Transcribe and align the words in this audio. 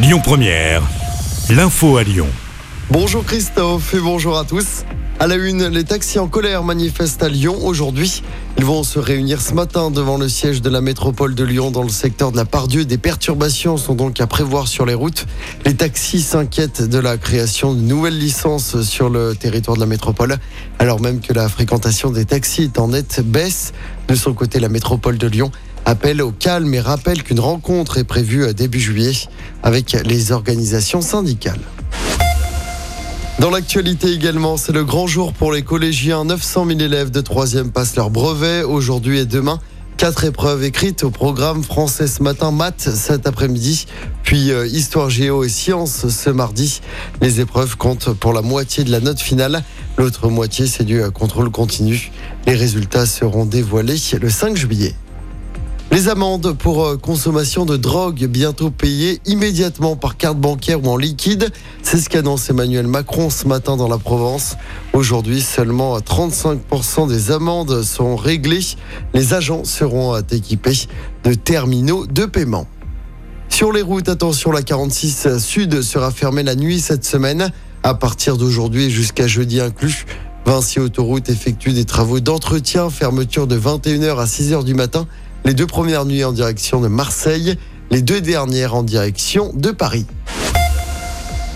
Lyon 0.00 0.20
Première, 0.22 0.84
l'info 1.50 1.96
à 1.96 2.04
Lyon. 2.04 2.28
Bonjour 2.88 3.24
Christophe 3.24 3.94
et 3.94 3.98
bonjour 3.98 4.38
à 4.38 4.44
tous. 4.44 4.84
À 5.18 5.26
la 5.26 5.34
une, 5.34 5.66
les 5.66 5.82
taxis 5.82 6.20
en 6.20 6.28
colère 6.28 6.62
manifestent 6.62 7.24
à 7.24 7.28
Lyon 7.28 7.56
aujourd'hui. 7.62 8.22
Ils 8.58 8.64
vont 8.64 8.84
se 8.84 9.00
réunir 9.00 9.40
ce 9.40 9.54
matin 9.54 9.90
devant 9.90 10.16
le 10.16 10.28
siège 10.28 10.62
de 10.62 10.70
la 10.70 10.80
métropole 10.80 11.34
de 11.34 11.42
Lyon 11.42 11.72
dans 11.72 11.82
le 11.82 11.88
secteur 11.88 12.30
de 12.30 12.36
la 12.36 12.44
Pardieu. 12.44 12.84
Des 12.84 12.96
perturbations 12.96 13.76
sont 13.76 13.96
donc 13.96 14.20
à 14.20 14.28
prévoir 14.28 14.68
sur 14.68 14.86
les 14.86 14.94
routes. 14.94 15.26
Les 15.66 15.74
taxis 15.74 16.22
s'inquiètent 16.22 16.88
de 16.88 16.98
la 17.00 17.18
création 17.18 17.74
de 17.74 17.80
nouvelles 17.80 18.18
licences 18.18 18.80
sur 18.82 19.10
le 19.10 19.34
territoire 19.34 19.74
de 19.74 19.80
la 19.80 19.86
métropole, 19.86 20.36
alors 20.78 21.00
même 21.00 21.20
que 21.20 21.32
la 21.32 21.48
fréquentation 21.48 22.10
des 22.10 22.24
taxis 22.24 22.62
est 22.62 22.78
en 22.78 22.86
nette 22.86 23.20
baisse. 23.24 23.72
De 24.06 24.14
son 24.14 24.32
côté, 24.32 24.60
la 24.60 24.68
métropole 24.68 25.18
de 25.18 25.26
Lyon 25.26 25.50
appelle 25.88 26.20
au 26.20 26.32
calme 26.32 26.74
et 26.74 26.80
rappelle 26.80 27.22
qu'une 27.22 27.40
rencontre 27.40 27.96
est 27.96 28.04
prévue 28.04 28.52
début 28.52 28.78
juillet 28.78 29.12
avec 29.62 29.96
les 30.04 30.32
organisations 30.32 31.00
syndicales. 31.00 31.62
Dans 33.38 33.48
l'actualité 33.48 34.12
également, 34.12 34.58
c'est 34.58 34.72
le 34.72 34.84
grand 34.84 35.06
jour 35.06 35.32
pour 35.32 35.50
les 35.50 35.62
collégiens. 35.62 36.26
900 36.26 36.66
000 36.66 36.80
élèves 36.80 37.10
de 37.10 37.22
3e 37.22 37.70
passent 37.70 37.96
leur 37.96 38.10
brevet 38.10 38.64
aujourd'hui 38.64 39.20
et 39.20 39.24
demain. 39.24 39.60
Quatre 39.96 40.24
épreuves 40.24 40.62
écrites 40.62 41.04
au 41.04 41.10
programme 41.10 41.64
français 41.64 42.06
ce 42.06 42.22
matin, 42.22 42.50
maths 42.50 42.90
cet 42.94 43.26
après-midi, 43.26 43.86
puis 44.24 44.52
euh, 44.52 44.66
histoire 44.66 45.08
géo 45.08 45.42
et 45.42 45.48
sciences 45.48 46.06
ce 46.08 46.30
mardi. 46.30 46.82
Les 47.22 47.40
épreuves 47.40 47.78
comptent 47.78 48.12
pour 48.12 48.34
la 48.34 48.42
moitié 48.42 48.84
de 48.84 48.90
la 48.90 49.00
note 49.00 49.20
finale. 49.20 49.64
L'autre 49.96 50.28
moitié, 50.28 50.66
c'est 50.66 50.84
du 50.84 51.00
euh, 51.00 51.10
contrôle 51.10 51.50
continu. 51.50 52.12
Les 52.46 52.54
résultats 52.54 53.06
seront 53.06 53.46
dévoilés 53.46 53.96
le 54.20 54.28
5 54.28 54.54
juillet. 54.54 54.94
Les 55.98 56.08
amendes 56.08 56.52
pour 56.52 56.86
euh, 56.86 56.96
consommation 56.96 57.66
de 57.66 57.76
drogue 57.76 58.24
bientôt 58.26 58.70
payées 58.70 59.20
immédiatement 59.26 59.96
par 59.96 60.16
carte 60.16 60.38
bancaire 60.38 60.84
ou 60.84 60.90
en 60.90 60.96
liquide. 60.96 61.50
C'est 61.82 61.96
ce 61.96 62.08
qu'annonce 62.08 62.48
Emmanuel 62.48 62.86
Macron 62.86 63.30
ce 63.30 63.48
matin 63.48 63.76
dans 63.76 63.88
la 63.88 63.98
Provence. 63.98 64.56
Aujourd'hui, 64.92 65.40
seulement 65.40 65.98
35% 65.98 67.08
des 67.08 67.32
amendes 67.32 67.82
sont 67.82 68.14
réglées. 68.14 68.64
Les 69.12 69.34
agents 69.34 69.64
seront 69.64 70.16
équipés 70.30 70.86
de 71.24 71.34
terminaux 71.34 72.06
de 72.06 72.26
paiement. 72.26 72.68
Sur 73.48 73.72
les 73.72 73.82
routes, 73.82 74.08
attention, 74.08 74.52
la 74.52 74.62
46 74.62 75.38
Sud 75.38 75.82
sera 75.82 76.12
fermée 76.12 76.44
la 76.44 76.54
nuit 76.54 76.78
cette 76.78 77.04
semaine. 77.04 77.50
À 77.82 77.94
partir 77.94 78.36
d'aujourd'hui 78.36 78.88
jusqu'à 78.88 79.26
jeudi 79.26 79.60
inclus, 79.60 80.06
Vinci 80.46 80.78
Autoroute 80.78 81.28
effectue 81.28 81.72
des 81.72 81.84
travaux 81.84 82.20
d'entretien, 82.20 82.88
fermeture 82.88 83.48
de 83.48 83.58
21h 83.58 84.16
à 84.16 84.26
6h 84.26 84.62
du 84.62 84.74
matin 84.74 85.08
les 85.44 85.54
deux 85.54 85.66
premières 85.66 86.04
nuits 86.04 86.24
en 86.24 86.32
direction 86.32 86.80
de 86.80 86.88
Marseille, 86.88 87.56
les 87.90 88.02
deux 88.02 88.20
dernières 88.20 88.74
en 88.74 88.82
direction 88.82 89.52
de 89.54 89.70
Paris. 89.70 90.06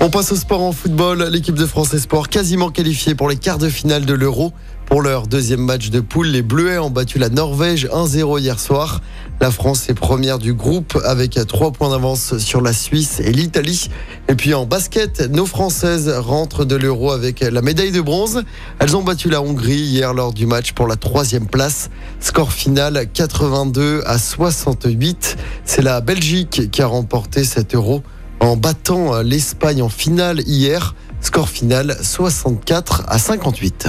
On 0.00 0.10
passe 0.10 0.32
au 0.32 0.36
sport 0.36 0.62
en 0.62 0.72
football. 0.72 1.28
L'équipe 1.30 1.54
de 1.54 1.66
France 1.66 1.96
Sport 1.96 2.28
quasiment 2.28 2.70
qualifiée 2.70 3.14
pour 3.14 3.28
les 3.28 3.36
quarts 3.36 3.58
de 3.58 3.68
finale 3.68 4.04
de 4.04 4.12
l'Euro. 4.12 4.52
Pour 4.86 5.02
leur 5.02 5.26
deuxième 5.26 5.60
match 5.60 5.90
de 5.90 6.00
poule, 6.00 6.28
les 6.28 6.42
Bleuets 6.42 6.78
ont 6.78 6.90
battu 6.90 7.18
la 7.18 7.28
Norvège 7.28 7.86
1-0 7.86 8.38
hier 8.38 8.60
soir. 8.60 9.00
La 9.40 9.50
France 9.50 9.88
est 9.88 9.94
première 9.94 10.38
du 10.38 10.54
groupe 10.54 10.98
avec 11.04 11.38
trois 11.48 11.72
points 11.72 11.90
d'avance 11.90 12.38
sur 12.38 12.60
la 12.60 12.72
Suisse 12.72 13.18
et 13.20 13.32
l'Italie. 13.32 13.90
Et 14.28 14.34
puis 14.34 14.54
en 14.54 14.66
basket, 14.66 15.28
nos 15.30 15.46
Françaises 15.46 16.08
rentrent 16.08 16.64
de 16.64 16.76
l'Euro 16.76 17.10
avec 17.10 17.40
la 17.40 17.62
médaille 17.62 17.92
de 17.92 18.00
bronze. 18.00 18.44
Elles 18.78 18.96
ont 18.96 19.02
battu 19.02 19.30
la 19.30 19.42
Hongrie 19.42 19.80
hier 19.80 20.14
lors 20.14 20.32
du 20.32 20.46
match 20.46 20.72
pour 20.72 20.86
la 20.86 20.96
troisième 20.96 21.46
place. 21.46 21.90
Score 22.20 22.52
final 22.52 23.06
82 23.12 24.02
à 24.06 24.18
68. 24.18 25.36
C'est 25.64 25.82
la 25.82 26.00
Belgique 26.02 26.70
qui 26.70 26.82
a 26.82 26.86
remporté 26.86 27.42
cet 27.42 27.74
Euro 27.74 28.02
en 28.38 28.56
battant 28.56 29.22
l'Espagne 29.22 29.82
en 29.82 29.88
finale 29.88 30.40
hier. 30.46 30.94
Score 31.20 31.48
final 31.48 31.96
64 32.00 33.04
à 33.08 33.18
58. 33.18 33.88